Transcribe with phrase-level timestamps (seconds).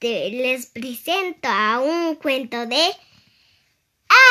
[0.00, 2.82] les presento a un cuento de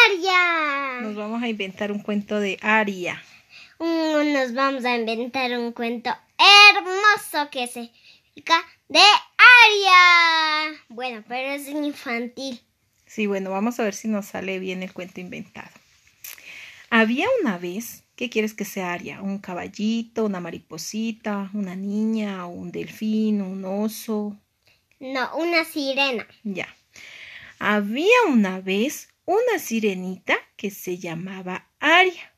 [0.07, 1.02] Aria.
[1.02, 3.21] Nos vamos a inventar un cuento de Aria.
[3.79, 7.91] nos vamos a inventar un cuento hermoso que se
[8.88, 10.79] de Aria.
[10.89, 12.61] Bueno, pero es infantil.
[13.07, 15.70] Sí, bueno, vamos a ver si nos sale bien el cuento inventado.
[16.89, 19.21] Había una vez, ¿qué quieres que sea Aria?
[19.21, 24.38] ¿Un caballito, una mariposita, una niña, un delfín, un oso?
[25.14, 26.27] No, una sirena.
[26.43, 26.68] Ya.
[27.59, 32.33] Había una vez una sirenita que se llamaba Aria.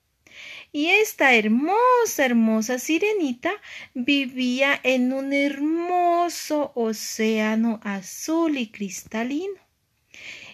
[0.73, 3.53] Y esta hermosa, hermosa sirenita
[3.93, 9.61] vivía en un hermoso océano azul y cristalino.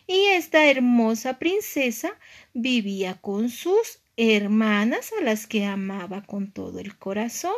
[0.05, 2.19] Y esta hermosa princesa
[2.53, 7.55] vivía con sus hermanas a las que amaba con todo el corazón.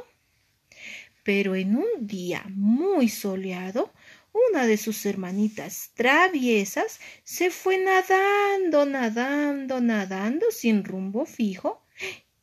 [1.23, 3.91] Pero en un día muy soleado,
[4.51, 11.85] una de sus hermanitas traviesas se fue nadando, nadando, nadando sin rumbo fijo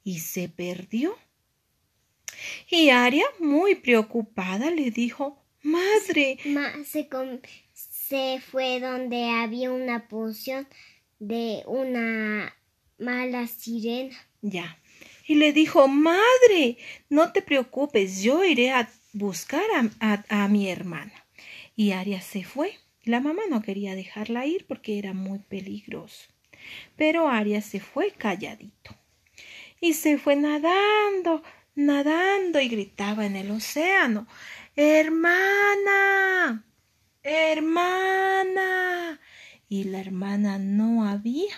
[0.02, 1.16] y se perdió.
[2.70, 6.38] Y Aria, muy preocupada, le dijo Madre.
[6.84, 7.08] se,
[7.72, 10.66] se fue donde había una poción
[11.18, 12.56] de una
[12.98, 14.16] mala sirena.
[14.40, 14.78] Ya.
[15.26, 19.64] Y le dijo Madre, no te preocupes, yo iré a buscar
[20.00, 21.21] a, a mi hermana.
[21.74, 22.78] Y Aria se fue.
[23.04, 26.28] La mamá no quería dejarla ir porque era muy peligroso.
[26.96, 28.96] Pero Aria se fue calladito.
[29.80, 31.42] Y se fue nadando,
[31.74, 34.28] nadando y gritaba en el océano
[34.76, 36.64] Hermana.
[37.22, 39.20] Hermana.
[39.68, 41.54] Y la hermana no había.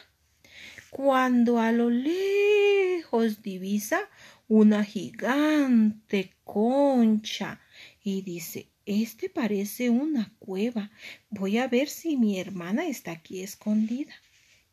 [0.90, 4.08] Cuando a lo lejos divisa
[4.48, 7.60] una gigante concha
[8.02, 10.90] y dice este parece una cueva.
[11.30, 14.14] Voy a ver si mi hermana está aquí escondida.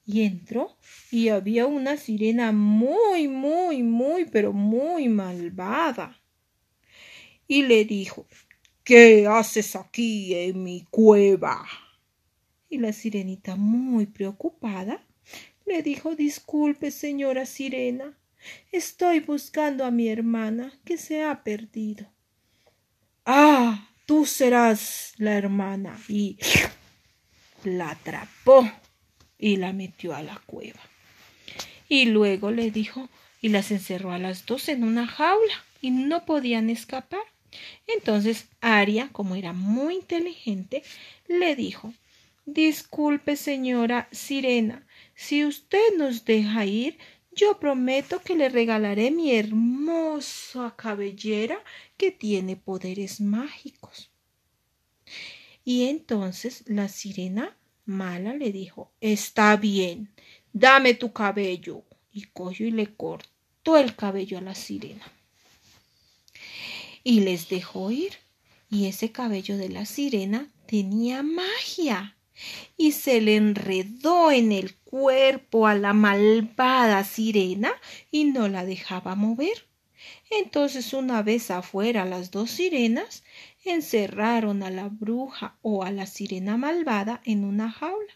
[0.05, 0.77] Y entró
[1.11, 6.19] y había una sirena muy, muy, muy, pero muy malvada.
[7.47, 8.27] Y le dijo,
[8.83, 11.65] ¿qué haces aquí en mi cueva?
[12.69, 15.05] Y la sirenita, muy preocupada,
[15.65, 18.17] le dijo, disculpe, señora sirena,
[18.71, 22.11] estoy buscando a mi hermana que se ha perdido.
[24.11, 25.97] Tú serás la hermana.
[26.09, 26.37] Y
[27.63, 28.69] la atrapó
[29.39, 30.81] y la metió a la cueva.
[31.87, 33.07] Y luego le dijo
[33.39, 37.21] y las encerró a las dos en una jaula y no podían escapar.
[37.87, 40.83] Entonces Aria, como era muy inteligente,
[41.29, 41.93] le dijo
[42.45, 44.85] Disculpe, señora Sirena,
[45.15, 46.97] si usted nos deja ir,
[47.31, 51.63] yo prometo que le regalaré mi hermosa cabellera
[51.97, 54.11] que tiene poderes mágicos.
[55.63, 60.13] Y entonces la sirena mala le dijo Está bien,
[60.53, 61.83] dame tu cabello.
[62.13, 65.09] Y cogió y le cortó el cabello a la sirena.
[67.03, 68.13] Y les dejó ir.
[68.69, 72.17] Y ese cabello de la sirena tenía magia
[72.77, 77.71] y se le enredó en el cuerpo a la malvada sirena
[78.11, 79.67] y no la dejaba mover.
[80.29, 83.23] Entonces una vez afuera las dos sirenas
[83.63, 88.13] encerraron a la bruja o a la sirena malvada en una jaula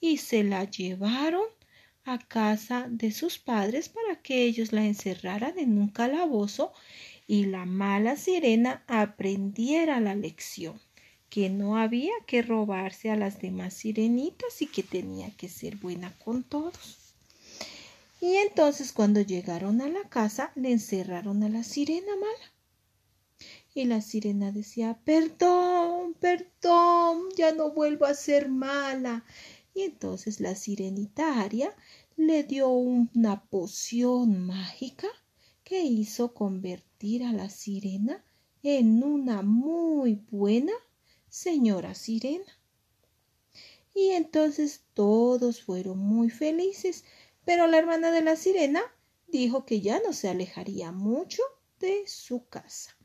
[0.00, 1.46] y se la llevaron
[2.04, 6.72] a casa de sus padres para que ellos la encerraran en un calabozo
[7.26, 10.80] y la mala sirena aprendiera la lección
[11.30, 16.12] que no había que robarse a las demás sirenitas y que tenía que ser buena
[16.24, 17.14] con todos.
[18.20, 22.52] Y entonces cuando llegaron a la casa le encerraron a la sirena mala.
[23.72, 29.24] Y la sirena decía, perdón, perdón, ya no vuelvo a ser mala.
[29.72, 31.72] Y entonces la sirenita Aria
[32.16, 35.06] le dio una poción mágica
[35.62, 38.24] que hizo convertir a la sirena
[38.62, 40.72] en una muy buena
[41.30, 42.58] señora sirena.
[43.94, 47.04] Y entonces todos fueron muy felices,
[47.44, 48.82] pero la hermana de la sirena
[49.28, 51.42] dijo que ya no se alejaría mucho
[51.78, 52.96] de su casa.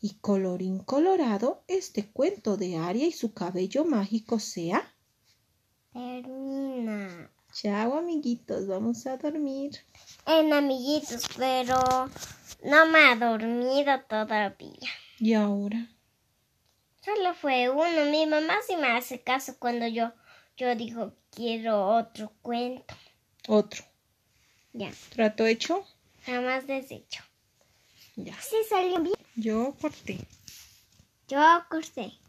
[0.00, 4.92] Y colorín colorado, este cuento de Aria y su cabello mágico sea.
[5.92, 7.30] Termina.
[7.52, 9.78] Chao, amiguitos, vamos a dormir.
[10.26, 11.76] En amiguitos, pero
[12.64, 14.88] no me ha dormido todavía.
[15.20, 15.88] ¿Y ahora?
[17.04, 18.04] Solo fue uno.
[18.10, 20.12] Mi mamá sí me hace caso cuando yo,
[20.56, 22.94] yo digo quiero otro cuento.
[23.48, 23.82] Otro.
[24.72, 24.92] Ya.
[25.10, 25.84] ¿Trato hecho?
[26.24, 27.22] Jamás deshecho.
[28.14, 28.40] Ya.
[28.40, 29.16] Sí salió bien.
[29.34, 30.18] Yo corté.
[31.28, 32.12] Yo corté.